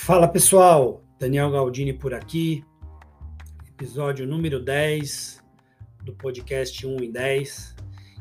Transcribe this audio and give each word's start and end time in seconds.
Fala 0.00 0.26
pessoal, 0.26 1.02
Daniel 1.18 1.50
Galdini 1.50 1.92
por 1.92 2.14
aqui, 2.14 2.64
episódio 3.68 4.26
número 4.26 4.58
10 4.58 5.44
do 6.02 6.14
podcast 6.14 6.86
1 6.86 7.02
em 7.02 7.10
10, 7.10 7.76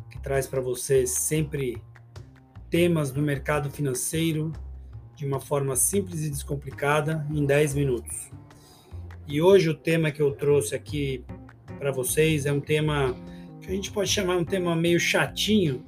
que 0.09 0.19
traz 0.19 0.47
para 0.47 0.59
vocês 0.59 1.11
sempre 1.11 1.81
temas 2.69 3.09
do 3.09 3.21
mercado 3.21 3.69
financeiro 3.71 4.51
de 5.15 5.25
uma 5.25 5.39
forma 5.39 5.77
simples 5.77 6.25
e 6.25 6.29
descomplicada 6.29 7.25
em 7.31 7.45
10 7.45 7.75
minutos. 7.75 8.31
E 9.25 9.41
hoje 9.41 9.69
o 9.69 9.73
tema 9.73 10.11
que 10.11 10.21
eu 10.21 10.31
trouxe 10.33 10.75
aqui 10.75 11.23
para 11.79 11.91
vocês 11.91 12.45
é 12.45 12.51
um 12.51 12.59
tema 12.59 13.15
que 13.61 13.67
a 13.67 13.73
gente 13.73 13.91
pode 13.91 14.09
chamar 14.09 14.35
um 14.35 14.43
tema 14.43 14.75
meio 14.75 14.99
chatinho, 14.99 15.85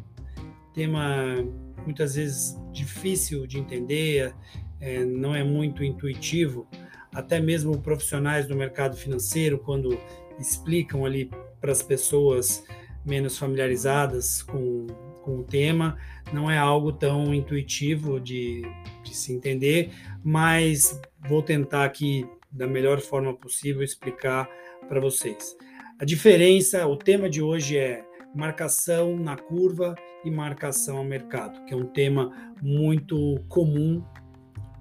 tema 0.73 1.35
muitas 1.83 2.15
vezes 2.15 2.57
difícil 2.71 3.45
de 3.45 3.59
entender, 3.59 4.33
é, 4.79 5.03
não 5.03 5.35
é 5.35 5.43
muito 5.43 5.83
intuitivo. 5.83 6.67
Até 7.13 7.39
mesmo 7.39 7.79
profissionais 7.79 8.47
do 8.47 8.55
mercado 8.55 8.95
financeiro, 8.95 9.57
quando 9.57 9.99
explicam 10.39 11.05
ali 11.05 11.29
para 11.59 11.71
as 11.71 11.81
pessoas 11.81 12.63
menos 13.05 13.37
familiarizadas 13.37 14.43
com, 14.43 14.87
com 15.23 15.39
o 15.39 15.43
tema, 15.43 15.97
não 16.31 16.49
é 16.49 16.57
algo 16.57 16.91
tão 16.91 17.33
intuitivo 17.33 18.19
de, 18.19 18.61
de 19.03 19.15
se 19.15 19.33
entender, 19.33 19.91
mas 20.23 20.99
vou 21.27 21.41
tentar 21.41 21.85
aqui, 21.85 22.27
da 22.51 22.67
melhor 22.67 22.99
forma 22.99 23.33
possível, 23.33 23.83
explicar 23.83 24.49
para 24.87 24.99
vocês. 24.99 25.57
A 25.99 26.05
diferença, 26.05 26.87
o 26.87 26.95
tema 26.95 27.29
de 27.29 27.41
hoje 27.41 27.77
é 27.77 28.05
marcação 28.33 29.17
na 29.17 29.35
curva 29.35 29.95
e 30.23 30.29
marcação 30.29 30.97
ao 30.97 31.03
mercado, 31.03 31.65
que 31.65 31.73
é 31.73 31.77
um 31.77 31.85
tema 31.85 32.53
muito 32.61 33.39
comum 33.47 34.03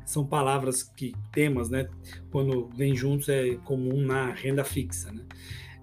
são 0.08 0.24
palavras 0.24 0.82
que 0.82 1.12
temas, 1.30 1.68
né? 1.68 1.86
Quando 2.30 2.70
vem 2.74 2.96
juntos 2.96 3.28
é 3.28 3.56
comum 3.56 4.00
na 4.00 4.32
renda 4.32 4.64
fixa. 4.64 5.12
Né? 5.12 5.22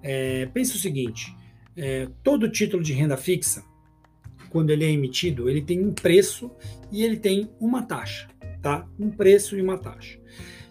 É, 0.01 0.45
pensa 0.47 0.73
o 0.73 0.79
seguinte: 0.79 1.31
é, 1.77 2.09
todo 2.23 2.49
título 2.49 2.81
de 2.81 2.91
renda 2.91 3.15
fixa, 3.15 3.63
quando 4.49 4.71
ele 4.71 4.83
é 4.83 4.89
emitido, 4.89 5.47
ele 5.47 5.61
tem 5.61 5.79
um 5.79 5.93
preço 5.93 6.49
e 6.91 7.03
ele 7.03 7.17
tem 7.17 7.51
uma 7.59 7.83
taxa, 7.83 8.27
tá? 8.63 8.87
Um 8.97 9.11
preço 9.11 9.55
e 9.55 9.61
uma 9.61 9.77
taxa. 9.77 10.19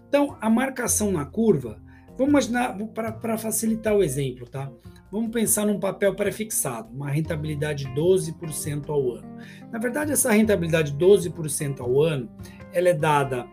Então, 0.08 0.36
a 0.40 0.50
marcação 0.50 1.12
na 1.12 1.24
curva, 1.24 1.80
vamos 2.16 2.46
imaginar 2.46 2.76
para 3.20 3.38
facilitar 3.38 3.94
o 3.94 4.02
exemplo, 4.02 4.46
tá? 4.46 4.70
Vamos 5.10 5.30
pensar 5.30 5.64
num 5.64 5.78
papel 5.78 6.14
pré-fixado, 6.14 6.92
uma 6.92 7.08
rentabilidade 7.08 7.84
de 7.84 7.90
12% 7.94 8.88
ao 8.88 9.12
ano. 9.12 9.36
Na 9.70 9.78
verdade, 9.78 10.12
essa 10.12 10.32
rentabilidade 10.32 10.90
de 10.90 10.98
12% 10.98 11.80
ao 11.80 12.02
ano, 12.02 12.28
ela 12.72 12.88
é 12.88 12.94
dada 12.94 13.46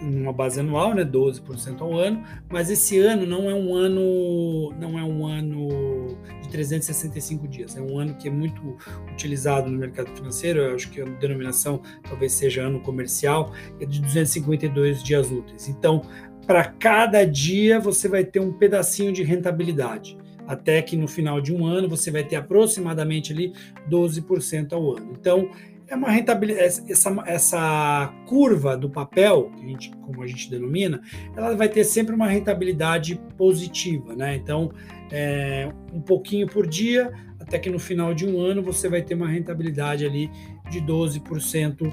numa 0.00 0.32
base 0.32 0.60
anual, 0.60 0.94
né, 0.94 1.04
12% 1.04 1.80
ao 1.80 1.96
ano, 1.96 2.22
mas 2.48 2.70
esse 2.70 2.98
ano 2.98 3.26
não 3.26 3.48
é 3.50 3.54
um 3.54 3.74
ano 3.74 4.72
não 4.78 4.98
é 4.98 5.02
um 5.02 5.26
ano 5.26 6.18
de 6.42 6.48
365 6.48 7.48
dias, 7.48 7.76
é 7.76 7.80
um 7.80 7.98
ano 7.98 8.14
que 8.14 8.28
é 8.28 8.30
muito 8.30 8.76
utilizado 9.12 9.70
no 9.70 9.78
mercado 9.78 10.14
financeiro, 10.14 10.60
eu 10.60 10.74
acho 10.74 10.90
que 10.90 11.00
a 11.00 11.04
denominação 11.04 11.82
talvez 12.08 12.32
seja 12.32 12.62
ano 12.62 12.80
comercial, 12.80 13.52
é 13.80 13.86
de 13.86 14.00
252 14.00 15.02
dias 15.02 15.30
úteis. 15.30 15.68
Então, 15.68 16.02
para 16.46 16.64
cada 16.64 17.24
dia 17.24 17.78
você 17.78 18.08
vai 18.08 18.24
ter 18.24 18.40
um 18.40 18.52
pedacinho 18.52 19.12
de 19.12 19.22
rentabilidade 19.22 20.16
até 20.48 20.80
que 20.80 20.96
no 20.96 21.06
final 21.06 21.42
de 21.42 21.54
um 21.54 21.66
ano 21.66 21.86
você 21.90 22.10
vai 22.10 22.24
ter 22.24 22.36
aproximadamente 22.36 23.34
ali 23.34 23.52
12% 23.88 24.72
ao 24.72 24.96
ano. 24.96 25.12
Então, 25.12 25.50
é 25.88 25.96
uma 25.96 26.10
rentabilidade, 26.10 26.82
essa, 26.90 27.22
essa 27.26 28.14
curva 28.26 28.76
do 28.76 28.90
papel, 28.90 29.50
a 29.54 29.66
gente, 29.66 29.90
como 30.02 30.22
a 30.22 30.26
gente 30.26 30.50
denomina, 30.50 31.00
ela 31.34 31.56
vai 31.56 31.68
ter 31.68 31.82
sempre 31.84 32.14
uma 32.14 32.28
rentabilidade 32.28 33.20
positiva, 33.36 34.14
né? 34.14 34.36
Então, 34.36 34.70
é, 35.10 35.72
um 35.92 36.00
pouquinho 36.00 36.46
por 36.46 36.66
dia, 36.66 37.10
até 37.40 37.58
que 37.58 37.70
no 37.70 37.78
final 37.78 38.12
de 38.12 38.26
um 38.26 38.38
ano 38.38 38.62
você 38.62 38.88
vai 38.88 39.02
ter 39.02 39.14
uma 39.14 39.28
rentabilidade 39.28 40.04
ali 40.04 40.30
de 40.70 40.80
12% 40.80 41.90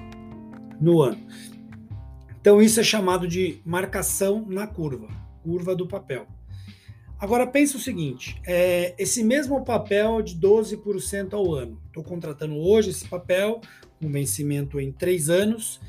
no 0.79 1.01
ano. 1.01 1.25
Então, 2.39 2.61
isso 2.61 2.79
é 2.79 2.83
chamado 2.83 3.27
de 3.27 3.61
marcação 3.65 4.45
na 4.47 4.67
curva, 4.67 5.07
curva 5.41 5.73
do 5.73 5.87
papel. 5.87 6.27
Agora 7.19 7.47
pensa 7.47 7.77
o 7.77 7.79
seguinte: 7.79 8.39
é, 8.45 8.93
esse 8.97 9.23
mesmo 9.23 9.63
papel 9.63 10.21
de 10.21 10.37
12% 10.37 11.33
ao 11.33 11.53
ano. 11.53 11.81
Estou 11.87 12.03
contratando 12.03 12.55
hoje 12.55 12.89
esse 12.89 13.07
papel, 13.07 13.61
com 13.99 14.11
vencimento 14.11 14.79
em 14.79 14.91
três 14.91 15.29
anos. 15.29 15.79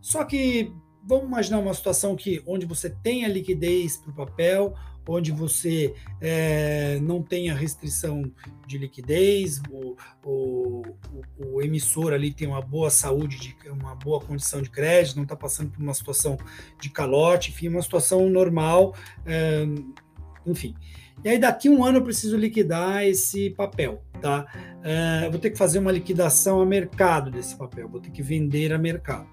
Só 0.00 0.24
que 0.24 0.72
vamos 1.06 1.26
imaginar 1.26 1.58
uma 1.58 1.74
situação 1.74 2.16
que 2.16 2.42
onde 2.46 2.66
você 2.66 2.88
tem 2.90 3.24
a 3.24 3.28
liquidez 3.28 3.96
para 3.96 4.10
o 4.10 4.14
papel, 4.14 4.74
onde 5.06 5.30
você 5.30 5.94
é, 6.20 6.98
não 7.00 7.22
tem 7.22 7.50
a 7.50 7.54
restrição 7.54 8.30
de 8.66 8.78
liquidez, 8.78 9.60
o, 9.70 9.96
o, 10.24 10.82
o, 11.38 11.62
emissor 11.62 12.12
ali 12.12 12.32
tem 12.32 12.48
uma 12.48 12.62
boa 12.62 12.88
saúde, 12.88 13.38
de, 13.38 13.68
uma 13.68 13.94
boa 13.94 14.20
condição 14.20 14.62
de 14.62 14.70
crédito, 14.70 15.16
não 15.16 15.24
está 15.24 15.36
passando 15.36 15.70
por 15.70 15.82
uma 15.82 15.92
situação 15.92 16.38
de 16.80 16.88
calote, 16.88 17.50
enfim, 17.50 17.68
uma 17.68 17.82
situação 17.82 18.30
normal. 18.30 18.94
É, 19.26 19.64
enfim. 20.46 20.74
E 21.22 21.28
aí 21.28 21.38
daqui 21.38 21.68
um 21.68 21.84
ano 21.84 21.98
eu 21.98 22.02
preciso 22.02 22.36
liquidar 22.36 23.04
esse 23.04 23.50
papel, 23.50 24.02
tá? 24.24 24.46
Eu 25.22 25.30
vou 25.30 25.38
ter 25.38 25.50
que 25.50 25.58
fazer 25.58 25.78
uma 25.78 25.92
liquidação 25.92 26.62
a 26.62 26.64
mercado 26.64 27.30
desse 27.30 27.54
papel, 27.56 27.86
vou 27.86 28.00
ter 28.00 28.10
que 28.10 28.22
vender 28.22 28.72
a 28.72 28.78
mercado. 28.78 29.28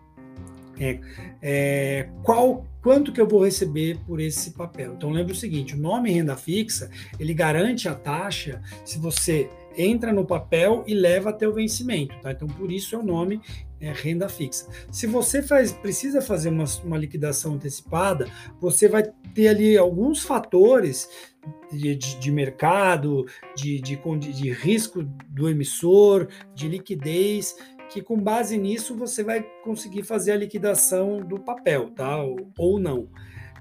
É, 0.78 1.00
é, 1.42 2.10
qual 2.24 2.66
quanto 2.82 3.14
que 3.14 3.22
eu 3.22 3.28
vou 3.28 3.46
receber 3.46 4.00
por 4.06 4.20
esse 4.20 4.52
papel? 4.52 4.96
Então 4.96 5.10
lembra 5.10 5.32
o 5.32 5.36
seguinte, 5.36 5.76
o 5.76 5.78
nome 5.78 6.12
renda 6.12 6.36
fixa 6.36 6.90
ele 7.20 7.34
garante 7.34 7.88
a 7.88 7.96
taxa 7.96 8.62
se 8.84 8.98
você 8.98 9.50
entra 9.78 10.12
no 10.12 10.26
papel 10.26 10.84
e 10.86 10.94
leva 10.94 11.30
até 11.30 11.48
o 11.48 11.54
vencimento, 11.54 12.14
tá? 12.22 12.32
Então 12.32 12.48
por 12.48 12.70
isso 12.70 12.96
é 12.96 12.98
o 12.98 13.04
nome 13.04 13.40
é, 13.80 13.94
renda 13.94 14.28
fixa. 14.28 14.68
Se 14.92 15.08
você 15.08 15.42
faz, 15.42 15.72
precisa 15.72 16.22
fazer 16.22 16.50
uma, 16.50 16.66
uma 16.84 16.98
liquidação 16.98 17.54
antecipada, 17.54 18.28
você 18.60 18.90
vai 18.90 19.04
ter 19.34 19.48
ali 19.48 19.78
alguns 19.78 20.24
fatores 20.24 21.31
de, 21.72 21.96
de, 21.96 22.32
mercado, 22.32 23.26
de, 23.56 23.80
de, 23.80 23.98
de 24.34 24.52
risco 24.52 25.04
do 25.30 25.50
emissor, 25.50 26.28
de 26.54 26.68
liquidez, 26.68 27.56
que 27.90 28.02
com 28.02 28.18
base 28.18 28.58
nisso 28.58 28.96
você 28.96 29.24
vai 29.24 29.42
conseguir 29.64 30.04
fazer 30.04 30.34
a 30.34 30.38
liquidação 30.38 31.20
do 31.20 31.40
papel, 31.40 31.92
tá? 31.92 32.22
Ou, 32.22 32.52
ou 32.58 32.80
não. 32.80 33.08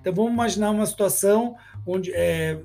Então 0.00 0.12
vamos 0.12 0.32
imaginar 0.32 0.70
uma 0.70 0.86
situação 0.86 1.56
onde 1.86 2.12
é, 2.12 2.60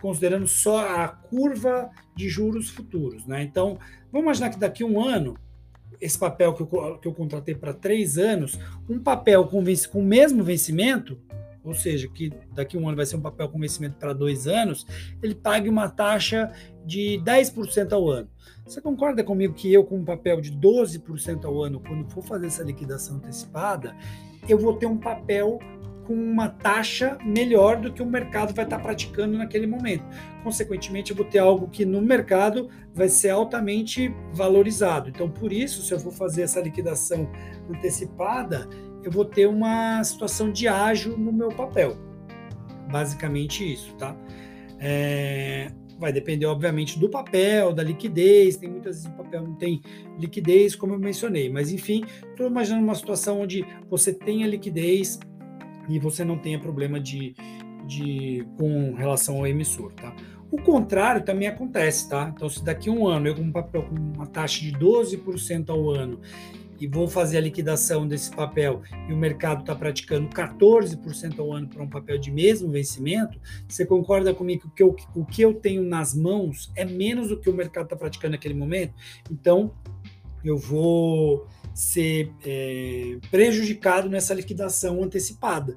considerando 0.00 0.46
só 0.46 0.78
a 0.78 1.08
curva 1.08 1.90
de 2.14 2.28
juros 2.28 2.70
futuros, 2.70 3.26
né? 3.26 3.42
Então 3.42 3.78
vamos 4.12 4.26
imaginar 4.26 4.50
que 4.50 4.58
daqui 4.58 4.82
a 4.82 4.86
um 4.86 5.02
ano 5.02 5.36
esse 6.00 6.18
papel 6.18 6.52
que 6.54 6.62
eu, 6.62 6.98
que 6.98 7.08
eu 7.08 7.14
contratei 7.14 7.54
para 7.54 7.72
três 7.72 8.18
anos, 8.18 8.58
um 8.88 8.98
papel 8.98 9.46
com, 9.46 9.64
com 9.90 10.00
o 10.00 10.04
mesmo 10.04 10.44
vencimento, 10.44 11.18
ou 11.66 11.74
seja, 11.74 12.08
que 12.08 12.32
daqui 12.52 12.76
a 12.76 12.80
um 12.80 12.88
ano 12.88 12.96
vai 12.96 13.06
ser 13.06 13.16
um 13.16 13.20
papel 13.20 13.48
com 13.48 13.58
vencimento 13.58 13.96
para 13.96 14.12
dois 14.12 14.46
anos, 14.46 14.86
ele 15.22 15.34
pague 15.34 15.68
uma 15.68 15.88
taxa 15.88 16.52
de 16.84 17.20
10% 17.24 17.92
ao 17.92 18.08
ano. 18.08 18.28
Você 18.64 18.80
concorda 18.80 19.22
comigo 19.22 19.54
que 19.54 19.72
eu, 19.72 19.84
com 19.84 19.98
um 19.98 20.04
papel 20.04 20.40
de 20.40 20.52
12% 20.52 21.44
ao 21.44 21.62
ano, 21.62 21.80
quando 21.80 22.08
for 22.10 22.22
fazer 22.22 22.46
essa 22.46 22.62
liquidação 22.62 23.16
antecipada, 23.16 23.94
eu 24.48 24.58
vou 24.58 24.74
ter 24.74 24.86
um 24.86 24.98
papel 24.98 25.58
com 26.06 26.14
uma 26.14 26.48
taxa 26.48 27.18
melhor 27.24 27.80
do 27.80 27.92
que 27.92 28.00
o 28.00 28.06
mercado 28.06 28.54
vai 28.54 28.64
estar 28.64 28.78
praticando 28.78 29.36
naquele 29.36 29.66
momento. 29.66 30.04
Consequentemente, 30.44 31.10
eu 31.10 31.16
vou 31.16 31.26
ter 31.26 31.40
algo 31.40 31.68
que 31.68 31.84
no 31.84 32.00
mercado 32.00 32.68
vai 32.94 33.08
ser 33.08 33.30
altamente 33.30 34.14
valorizado. 34.32 35.08
Então, 35.10 35.28
por 35.28 35.52
isso, 35.52 35.82
se 35.82 35.92
eu 35.92 35.98
for 35.98 36.12
fazer 36.12 36.42
essa 36.42 36.60
liquidação 36.60 37.28
antecipada, 37.68 38.68
eu 39.06 39.12
vou 39.12 39.24
ter 39.24 39.46
uma 39.46 40.02
situação 40.02 40.50
de 40.50 40.66
ágio 40.66 41.16
no 41.16 41.32
meu 41.32 41.48
papel. 41.48 41.96
Basicamente 42.90 43.72
isso, 43.72 43.94
tá? 43.94 44.16
É, 44.80 45.70
vai 45.96 46.12
depender, 46.12 46.46
obviamente, 46.46 46.98
do 46.98 47.08
papel, 47.08 47.72
da 47.72 47.84
liquidez. 47.84 48.56
Tem 48.56 48.68
muitas 48.68 48.96
vezes 48.96 49.08
o 49.08 49.16
papel 49.16 49.44
não 49.44 49.54
tem 49.54 49.80
liquidez, 50.18 50.74
como 50.74 50.94
eu 50.94 50.98
mencionei. 50.98 51.48
Mas, 51.48 51.70
enfim, 51.70 52.04
estou 52.30 52.48
imaginando 52.48 52.82
uma 52.82 52.96
situação 52.96 53.42
onde 53.42 53.64
você 53.88 54.12
tem 54.12 54.42
a 54.42 54.48
liquidez 54.48 55.20
e 55.88 56.00
você 56.00 56.24
não 56.24 56.36
tenha 56.36 56.58
problema 56.58 56.98
de, 56.98 57.32
de 57.86 58.44
com 58.58 58.92
relação 58.94 59.36
ao 59.36 59.46
emissor, 59.46 59.92
tá? 59.92 60.12
O 60.50 60.60
contrário 60.60 61.24
também 61.24 61.46
acontece, 61.46 62.08
tá? 62.08 62.32
Então, 62.34 62.48
se 62.48 62.64
daqui 62.64 62.88
a 62.88 62.92
um 62.92 63.06
ano 63.06 63.28
eu 63.28 63.36
com 63.36 63.42
um 63.42 63.52
papel 63.52 63.84
com 63.84 63.94
uma 63.94 64.26
taxa 64.26 64.60
de 64.62 64.72
12% 64.72 65.70
ao 65.70 65.90
ano 65.90 66.20
e 66.78 66.86
vou 66.86 67.08
fazer 67.08 67.38
a 67.38 67.40
liquidação 67.40 68.06
desse 68.06 68.30
papel 68.30 68.82
e 69.08 69.12
o 69.12 69.16
mercado 69.16 69.60
está 69.60 69.74
praticando 69.74 70.28
14% 70.28 71.38
ao 71.38 71.52
ano 71.52 71.68
para 71.68 71.82
um 71.82 71.88
papel 71.88 72.18
de 72.18 72.30
mesmo 72.30 72.70
vencimento, 72.70 73.38
você 73.68 73.84
concorda 73.84 74.34
comigo 74.34 74.70
que 74.74 74.82
eu, 74.82 74.94
o 75.14 75.24
que 75.24 75.42
eu 75.42 75.54
tenho 75.54 75.82
nas 75.82 76.14
mãos 76.14 76.70
é 76.74 76.84
menos 76.84 77.28
do 77.28 77.38
que 77.40 77.50
o 77.50 77.54
mercado 77.54 77.84
está 77.84 77.96
praticando 77.96 78.32
naquele 78.32 78.54
momento? 78.54 78.94
Então, 79.30 79.72
eu 80.44 80.56
vou 80.56 81.46
ser 81.74 82.32
é, 82.44 83.18
prejudicado 83.30 84.08
nessa 84.08 84.32
liquidação 84.32 85.02
antecipada. 85.02 85.76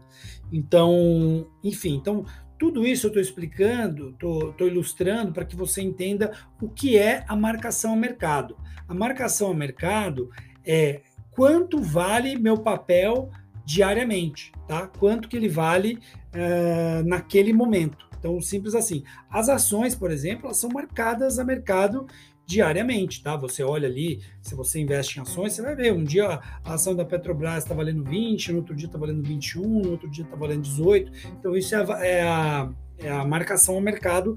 Então, 0.51 1.47
enfim, 1.63 1.95
então 1.95 2.25
tudo 2.59 2.85
isso 2.85 3.07
eu 3.07 3.09
estou 3.09 3.21
explicando, 3.21 4.09
estou 4.09 4.67
ilustrando 4.67 5.31
para 5.31 5.45
que 5.45 5.55
você 5.55 5.81
entenda 5.81 6.33
o 6.61 6.69
que 6.69 6.97
é 6.97 7.23
a 7.27 7.35
marcação 7.35 7.91
ao 7.91 7.97
mercado. 7.97 8.57
A 8.87 8.93
marcação 8.93 9.47
ao 9.47 9.53
mercado 9.53 10.29
é 10.65 11.01
quanto 11.31 11.81
vale 11.81 12.37
meu 12.37 12.57
papel 12.57 13.29
diariamente, 13.65 14.51
tá? 14.67 14.87
Quanto 14.87 15.29
que 15.29 15.37
ele 15.37 15.47
vale 15.47 15.99
uh, 16.33 17.07
naquele 17.07 17.53
momento. 17.53 18.09
Então, 18.17 18.41
simples 18.41 18.75
assim. 18.75 19.03
As 19.29 19.47
ações, 19.47 19.95
por 19.95 20.11
exemplo, 20.11 20.47
elas 20.47 20.57
são 20.57 20.69
marcadas 20.69 21.39
a 21.39 21.43
mercado 21.43 22.07
diariamente, 22.45 23.21
tá? 23.21 23.37
Você 23.37 23.61
olha 23.63 23.87
ali, 23.87 24.21
se 24.41 24.55
você 24.55 24.79
investe 24.79 25.19
em 25.19 25.21
ações, 25.21 25.53
você 25.53 25.61
vai 25.61 25.75
ver, 25.75 25.93
um 25.93 26.03
dia 26.03 26.39
a 26.65 26.73
ação 26.73 26.95
da 26.95 27.05
Petrobras 27.05 27.63
está 27.63 27.75
valendo 27.75 28.03
20, 28.03 28.51
no 28.51 28.57
outro 28.57 28.75
dia 28.75 28.87
está 28.87 28.97
valendo 28.97 29.21
21, 29.21 29.61
no 29.61 29.91
outro 29.91 30.09
dia 30.09 30.23
está 30.23 30.35
valendo 30.35 30.63
18. 30.63 31.11
Então, 31.39 31.55
isso 31.55 31.75
é 31.75 31.77
a, 31.77 32.05
é 32.05 32.21
a, 32.23 32.69
é 32.97 33.11
a 33.11 33.23
marcação 33.23 33.75
ao 33.75 33.81
mercado 33.81 34.35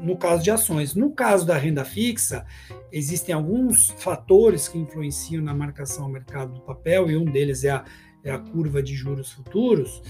no 0.00 0.16
caso 0.16 0.42
de 0.42 0.50
ações. 0.50 0.94
No 0.94 1.10
caso 1.10 1.46
da 1.46 1.56
renda 1.56 1.84
fixa, 1.84 2.44
existem 2.92 3.34
alguns 3.34 3.90
fatores 3.98 4.68
que 4.68 4.78
influenciam 4.78 5.42
na 5.42 5.54
marcação 5.54 6.04
ao 6.04 6.10
mercado 6.10 6.54
do 6.54 6.60
papel, 6.60 7.10
e 7.10 7.16
um 7.16 7.24
deles 7.24 7.64
é 7.64 7.70
a, 7.70 7.84
é 8.24 8.30
a 8.30 8.38
curva 8.38 8.82
de 8.82 8.94
juros 8.94 9.32
futuros, 9.32 10.02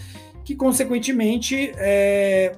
que, 0.44 0.54
consequentemente, 0.54 1.72
é, 1.76 2.56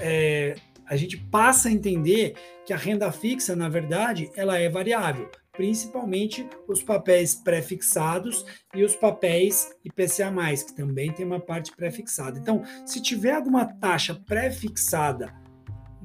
é, 0.00 0.54
a 0.86 0.96
gente 0.96 1.16
passa 1.16 1.68
a 1.68 1.72
entender 1.72 2.34
que 2.64 2.72
a 2.72 2.76
renda 2.76 3.10
fixa, 3.12 3.54
na 3.54 3.68
verdade, 3.68 4.30
ela 4.34 4.58
é 4.58 4.68
variável, 4.68 5.30
principalmente 5.52 6.46
os 6.66 6.82
papéis 6.82 7.34
pré-fixados 7.34 8.44
e 8.74 8.82
os 8.82 8.96
papéis 8.96 9.70
IPCA+, 9.84 10.32
que 10.66 10.74
também 10.74 11.12
tem 11.12 11.24
uma 11.24 11.40
parte 11.40 11.74
pré-fixada. 11.76 12.38
Então, 12.38 12.62
se 12.84 13.00
tiver 13.00 13.34
alguma 13.34 13.66
taxa 13.66 14.14
pré-fixada 14.14 15.43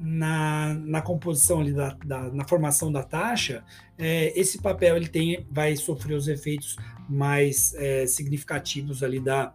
na, 0.00 0.74
na 0.74 1.02
composição 1.02 1.60
ali 1.60 1.72
da, 1.72 1.94
da, 2.04 2.32
na 2.32 2.48
formação 2.48 2.90
da 2.90 3.02
taxa, 3.02 3.62
é, 3.98 4.32
esse 4.38 4.58
papel 4.58 4.96
ele 4.96 5.08
tem, 5.08 5.46
vai 5.50 5.76
sofrer 5.76 6.14
os 6.14 6.26
efeitos 6.26 6.76
mais 7.08 7.74
é, 7.74 8.06
significativos 8.06 9.02
ali 9.02 9.20
da, 9.20 9.52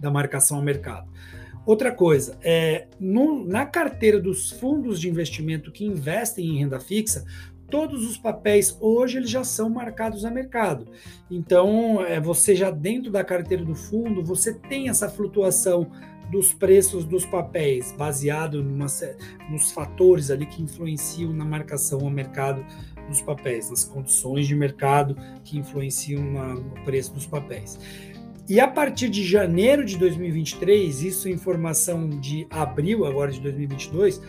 da 0.00 0.10
marcação 0.10 0.56
ao 0.56 0.62
mercado. 0.62 1.08
Outra 1.64 1.92
coisa, 1.92 2.38
é, 2.42 2.88
no, 2.98 3.46
na 3.46 3.66
carteira 3.66 4.18
dos 4.18 4.50
fundos 4.50 4.98
de 4.98 5.08
investimento 5.08 5.70
que 5.70 5.84
investem 5.84 6.46
em 6.46 6.58
renda 6.58 6.80
fixa, 6.80 7.24
todos 7.70 8.08
os 8.08 8.16
papéis 8.16 8.76
hoje 8.80 9.18
eles 9.18 9.30
já 9.30 9.44
são 9.44 9.68
marcados 9.68 10.24
a 10.24 10.30
mercado. 10.30 10.88
Então, 11.30 12.04
é, 12.04 12.18
você 12.18 12.56
já 12.56 12.70
dentro 12.70 13.10
da 13.10 13.22
carteira 13.22 13.64
do 13.64 13.74
fundo, 13.74 14.24
você 14.24 14.54
tem 14.54 14.88
essa 14.88 15.08
flutuação 15.08 15.90
dos 16.30 16.52
preços 16.52 17.04
dos 17.04 17.24
papéis, 17.24 17.92
baseado 17.92 18.62
numa, 18.62 18.86
nos 19.50 19.70
fatores 19.72 20.30
ali 20.30 20.46
que 20.46 20.62
influenciam 20.62 21.32
na 21.32 21.44
marcação 21.44 22.00
ao 22.00 22.10
mercado 22.10 22.64
dos 23.08 23.22
papéis, 23.22 23.70
nas 23.70 23.84
condições 23.84 24.46
de 24.46 24.54
mercado 24.54 25.16
que 25.44 25.58
influenciam 25.58 26.22
na, 26.22 26.54
no 26.54 26.84
preço 26.84 27.12
dos 27.14 27.26
papéis. 27.26 27.78
E 28.48 28.60
a 28.60 28.68
partir 28.68 29.10
de 29.10 29.22
janeiro 29.22 29.84
de 29.84 29.98
2023, 29.98 31.02
isso 31.02 31.28
é 31.28 31.30
informação 31.30 32.08
de 32.08 32.46
abril 32.48 33.04
agora 33.04 33.30
de 33.30 33.40
2022, 33.40 34.22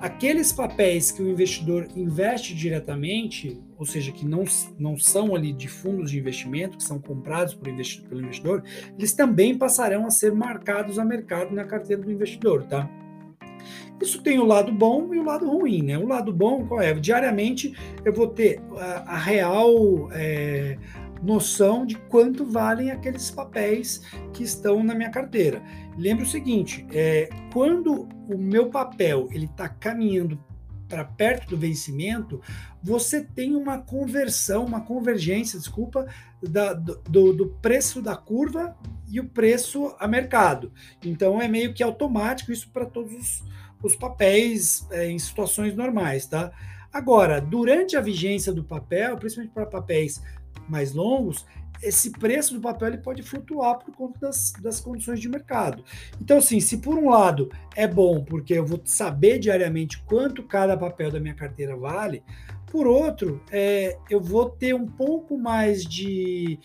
aqueles 0.00 0.52
papéis 0.52 1.10
que 1.10 1.22
o 1.22 1.28
investidor 1.28 1.88
investe 1.96 2.54
diretamente, 2.54 3.60
ou 3.76 3.84
seja, 3.84 4.12
que 4.12 4.26
não, 4.26 4.44
não 4.78 4.96
são 4.96 5.34
ali 5.34 5.52
de 5.52 5.68
fundos 5.68 6.10
de 6.10 6.18
investimento, 6.18 6.76
que 6.76 6.84
são 6.84 7.00
comprados 7.00 7.54
por 7.54 7.68
investidor, 7.68 8.08
pelo 8.08 8.20
investidor, 8.22 8.64
eles 8.96 9.12
também 9.12 9.56
passarão 9.56 10.06
a 10.06 10.10
ser 10.10 10.32
marcados 10.32 10.98
a 10.98 11.04
mercado 11.04 11.54
na 11.54 11.64
carteira 11.64 12.02
do 12.02 12.10
investidor, 12.10 12.64
tá? 12.64 12.88
Isso 14.00 14.22
tem 14.22 14.38
o 14.38 14.44
lado 14.44 14.72
bom 14.72 15.12
e 15.12 15.18
o 15.18 15.24
lado 15.24 15.48
ruim, 15.48 15.82
né? 15.82 15.98
O 15.98 16.06
lado 16.06 16.32
bom 16.32 16.64
qual 16.66 16.80
é? 16.80 16.94
Diariamente 16.94 17.74
eu 18.04 18.12
vou 18.12 18.28
ter 18.28 18.60
a, 18.76 19.14
a 19.14 19.16
real 19.16 20.08
é, 20.12 20.78
noção 21.22 21.84
de 21.84 21.96
quanto 21.96 22.44
valem 22.44 22.90
aqueles 22.90 23.30
papéis 23.30 24.02
que 24.32 24.42
estão 24.42 24.82
na 24.82 24.94
minha 24.94 25.10
carteira. 25.10 25.62
Lembre 25.96 26.24
o 26.24 26.28
seguinte: 26.28 26.86
é, 26.92 27.28
quando 27.52 28.08
o 28.28 28.38
meu 28.38 28.70
papel 28.70 29.28
ele 29.30 29.46
está 29.46 29.68
caminhando 29.68 30.42
para 30.88 31.04
perto 31.04 31.50
do 31.50 31.56
vencimento, 31.56 32.40
você 32.82 33.22
tem 33.22 33.54
uma 33.54 33.78
conversão, 33.78 34.64
uma 34.64 34.80
convergência, 34.80 35.58
desculpa, 35.58 36.06
da, 36.42 36.72
do, 36.72 37.32
do, 37.32 37.46
preço 37.60 38.00
da 38.00 38.16
curva 38.16 38.74
e 39.06 39.20
o 39.20 39.28
preço 39.28 39.94
a 39.98 40.08
mercado. 40.08 40.72
Então 41.04 41.40
é 41.42 41.46
meio 41.46 41.74
que 41.74 41.82
automático 41.82 42.52
isso 42.52 42.70
para 42.70 42.86
todos 42.86 43.12
os, 43.12 43.44
os 43.82 43.96
papéis 43.96 44.86
é, 44.90 45.10
em 45.10 45.18
situações 45.18 45.74
normais, 45.74 46.26
tá? 46.26 46.50
Agora, 46.92 47.40
durante 47.40 47.96
a 47.96 48.00
vigência 48.00 48.52
do 48.52 48.64
papel, 48.64 49.16
principalmente 49.16 49.52
para 49.52 49.66
papéis 49.66 50.22
mais 50.68 50.92
longos, 50.92 51.46
esse 51.82 52.10
preço 52.10 52.54
do 52.54 52.60
papel 52.60 52.88
ele 52.88 52.98
pode 52.98 53.22
flutuar 53.22 53.78
por 53.78 53.94
conta 53.94 54.18
das, 54.20 54.52
das 54.60 54.80
condições 54.80 55.20
de 55.20 55.28
mercado. 55.28 55.84
Então, 56.20 56.38
assim, 56.38 56.60
se 56.60 56.78
por 56.78 56.98
um 56.98 57.10
lado 57.10 57.50
é 57.76 57.86
bom, 57.86 58.24
porque 58.24 58.54
eu 58.54 58.66
vou 58.66 58.80
saber 58.84 59.38
diariamente 59.38 60.02
quanto 60.02 60.42
cada 60.42 60.76
papel 60.76 61.10
da 61.10 61.20
minha 61.20 61.34
carteira 61.34 61.76
vale, 61.76 62.22
por 62.66 62.86
outro, 62.86 63.40
é, 63.50 63.96
eu 64.10 64.20
vou 64.20 64.50
ter 64.50 64.74
um 64.74 64.86
pouco 64.86 65.38
mais 65.38 65.84
de, 65.84 66.58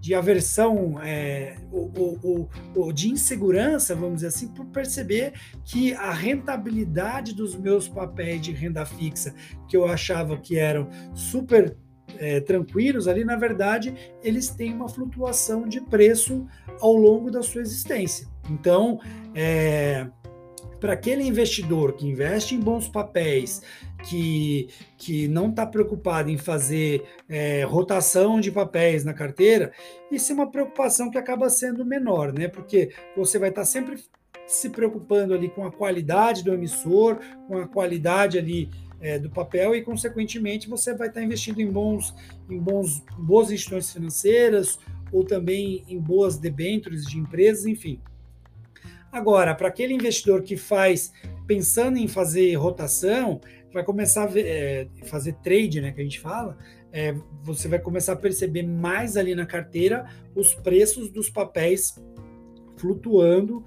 de 0.00 0.14
aversão 0.14 0.98
é, 1.02 1.56
ou, 1.70 2.18
ou, 2.22 2.48
ou, 2.74 2.92
de 2.92 3.10
insegurança, 3.10 3.94
vamos 3.94 4.16
dizer 4.16 4.28
assim, 4.28 4.48
por 4.48 4.64
perceber 4.66 5.34
que 5.62 5.92
a 5.92 6.10
rentabilidade 6.10 7.34
dos 7.34 7.54
meus 7.54 7.86
papéis 7.86 8.40
de 8.40 8.50
renda 8.50 8.86
fixa, 8.86 9.34
que 9.68 9.76
eu 9.76 9.86
achava 9.86 10.38
que 10.38 10.56
eram 10.56 10.88
super 11.14 11.76
é, 12.18 12.40
tranquilos 12.40 13.06
ali, 13.06 13.24
na 13.24 13.36
verdade, 13.36 13.94
eles 14.22 14.48
têm 14.48 14.72
uma 14.72 14.88
flutuação 14.88 15.68
de 15.68 15.80
preço 15.82 16.46
ao 16.80 16.94
longo 16.94 17.30
da 17.30 17.42
sua 17.42 17.60
existência. 17.60 18.26
Então, 18.48 18.98
é, 19.34 20.06
para 20.80 20.94
aquele 20.94 21.22
investidor 21.22 21.92
que 21.92 22.08
investe 22.08 22.54
em 22.54 22.60
bons 22.60 22.88
papéis, 22.88 23.60
que, 24.08 24.68
que 24.96 25.28
não 25.28 25.50
está 25.50 25.66
preocupado 25.66 26.30
em 26.30 26.38
fazer 26.38 27.04
é, 27.28 27.64
rotação 27.64 28.40
de 28.40 28.50
papéis 28.50 29.04
na 29.04 29.12
carteira, 29.12 29.72
isso 30.10 30.32
é 30.32 30.34
uma 30.34 30.50
preocupação 30.50 31.10
que 31.10 31.18
acaba 31.18 31.48
sendo 31.48 31.84
menor, 31.84 32.32
né? 32.32 32.48
Porque 32.48 32.90
você 33.16 33.38
vai 33.38 33.50
estar 33.50 33.62
tá 33.62 33.66
sempre 33.66 33.96
se 34.46 34.68
preocupando 34.70 35.32
ali 35.32 35.48
com 35.48 35.64
a 35.64 35.70
qualidade 35.70 36.42
do 36.42 36.52
emissor, 36.52 37.18
com 37.46 37.58
a 37.58 37.68
qualidade 37.68 38.38
ali 38.38 38.68
é, 39.00 39.18
do 39.18 39.30
papel 39.30 39.74
e, 39.74 39.82
consequentemente, 39.82 40.68
você 40.68 40.94
vai 40.94 41.08
estar 41.08 41.22
investindo 41.22 41.60
em 41.60 41.70
bons, 41.70 42.14
em 42.50 42.58
bons, 42.58 43.02
boas 43.18 43.50
instituições 43.50 43.92
financeiras 43.92 44.78
ou 45.12 45.24
também 45.24 45.84
em 45.88 45.98
boas 45.98 46.36
debêntures 46.36 47.04
de 47.04 47.18
empresas, 47.18 47.64
enfim. 47.64 48.00
Agora, 49.10 49.54
para 49.54 49.68
aquele 49.68 49.94
investidor 49.94 50.42
que 50.42 50.56
faz 50.56 51.12
pensando 51.46 51.98
em 51.98 52.06
fazer 52.06 52.54
rotação, 52.54 53.40
vai 53.72 53.84
começar 53.84 54.24
a 54.24 54.26
ver, 54.26 54.46
é, 54.46 54.88
fazer 55.04 55.34
trade, 55.42 55.80
né, 55.80 55.92
que 55.92 56.00
a 56.00 56.04
gente 56.04 56.20
fala, 56.20 56.56
é, 56.92 57.14
você 57.42 57.68
vai 57.68 57.78
começar 57.78 58.12
a 58.12 58.16
perceber 58.16 58.62
mais 58.62 59.16
ali 59.16 59.34
na 59.34 59.46
carteira 59.46 60.06
os 60.34 60.54
preços 60.54 61.10
dos 61.10 61.30
papéis 61.30 61.94
flutuando 62.76 63.64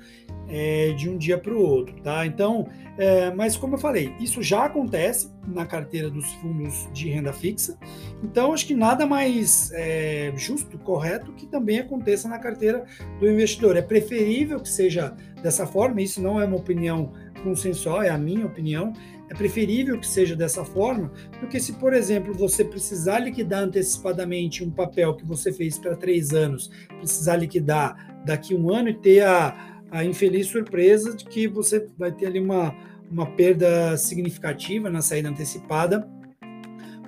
é, 0.49 0.91
de 0.93 1.09
um 1.09 1.17
dia 1.17 1.37
para 1.37 1.53
o 1.53 1.61
outro, 1.61 1.95
tá? 2.01 2.25
Então, 2.25 2.67
é, 2.97 3.31
mas 3.31 3.55
como 3.55 3.75
eu 3.75 3.77
falei, 3.77 4.13
isso 4.19 4.41
já 4.41 4.65
acontece 4.65 5.31
na 5.47 5.65
carteira 5.65 6.09
dos 6.09 6.25
fundos 6.33 6.89
de 6.91 7.09
renda 7.09 7.31
fixa, 7.31 7.77
então 8.23 8.53
acho 8.53 8.65
que 8.65 8.73
nada 8.73 9.05
mais 9.05 9.71
é, 9.73 10.33
justo, 10.35 10.77
correto, 10.79 11.31
que 11.33 11.45
também 11.45 11.79
aconteça 11.79 12.27
na 12.27 12.39
carteira 12.39 12.85
do 13.19 13.29
investidor. 13.29 13.77
É 13.77 13.81
preferível 13.81 14.59
que 14.59 14.69
seja 14.69 15.15
dessa 15.41 15.65
forma, 15.65 16.01
isso 16.01 16.21
não 16.21 16.41
é 16.41 16.45
uma 16.45 16.57
opinião 16.57 17.13
consensual, 17.43 18.01
é 18.01 18.09
a 18.09 18.17
minha 18.17 18.45
opinião, 18.45 18.93
é 19.33 19.35
preferível 19.35 19.99
que 19.99 20.05
seja 20.05 20.35
dessa 20.35 20.63
forma 20.63 21.11
do 21.41 21.47
que 21.47 21.59
se, 21.59 21.73
por 21.73 21.91
exemplo, 21.91 22.33
você 22.35 22.63
precisar 22.63 23.17
liquidar 23.17 23.63
antecipadamente 23.63 24.63
um 24.63 24.69
papel 24.69 25.15
que 25.15 25.25
você 25.25 25.51
fez 25.51 25.79
para 25.79 25.95
três 25.95 26.33
anos, 26.33 26.69
precisar 26.99 27.37
liquidar 27.37 28.21
daqui 28.23 28.53
um 28.53 28.71
ano 28.71 28.89
e 28.89 28.93
ter 28.93 29.21
a, 29.21 29.81
a 29.89 30.05
infeliz 30.05 30.47
surpresa 30.47 31.15
de 31.15 31.25
que 31.25 31.47
você 31.47 31.87
vai 31.97 32.11
ter 32.11 32.27
ali 32.27 32.39
uma, 32.39 32.75
uma 33.09 33.25
perda 33.25 33.97
significativa 33.97 34.87
na 34.87 35.01
saída 35.01 35.29
antecipada 35.29 36.07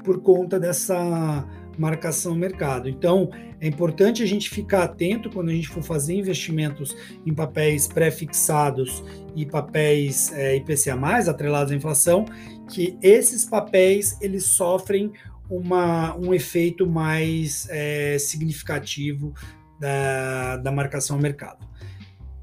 por 0.03 0.21
conta 0.21 0.59
dessa 0.59 1.47
marcação 1.77 2.35
mercado. 2.35 2.89
Então, 2.89 3.29
é 3.59 3.67
importante 3.67 4.23
a 4.23 4.25
gente 4.25 4.49
ficar 4.49 4.83
atento 4.83 5.29
quando 5.29 5.49
a 5.49 5.53
gente 5.53 5.67
for 5.67 5.83
fazer 5.83 6.15
investimentos 6.15 6.95
em 7.25 7.33
papéis 7.33 7.87
pré-fixados 7.87 9.03
e 9.35 9.45
papéis 9.45 10.31
é, 10.33 10.55
IPCA+, 10.55 10.95
atrelados 11.29 11.71
à 11.71 11.75
inflação, 11.75 12.25
que 12.69 12.97
esses 13.01 13.45
papéis 13.45 14.17
eles 14.21 14.45
sofrem 14.45 15.11
uma, 15.49 16.15
um 16.17 16.33
efeito 16.33 16.87
mais 16.87 17.67
é, 17.69 18.17
significativo 18.19 19.33
da, 19.79 20.57
da 20.57 20.71
marcação 20.71 21.17
mercado. 21.17 21.67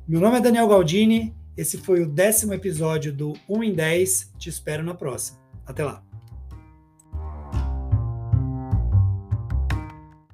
Meu 0.06 0.20
nome 0.20 0.38
é 0.38 0.40
Daniel 0.40 0.68
Galdini, 0.68 1.34
esse 1.56 1.78
foi 1.78 2.00
o 2.00 2.08
décimo 2.08 2.54
episódio 2.54 3.12
do 3.12 3.34
1 3.48 3.64
em 3.64 3.74
10. 3.74 4.32
Te 4.38 4.48
espero 4.48 4.82
na 4.82 4.94
próxima. 4.94 5.38
Até 5.66 5.84
lá. 5.84 6.11